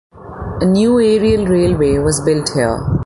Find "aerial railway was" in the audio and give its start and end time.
0.99-2.23